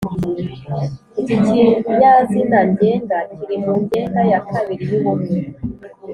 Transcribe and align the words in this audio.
iki 1.21 1.35
kinyazina 1.83 2.59
ngenga 2.69 3.17
kiri 3.33 3.55
muri 3.63 3.77
ngenga 3.85 4.21
ya 4.31 4.39
kabiri 4.49 4.83
y'ubumwe 4.91 5.37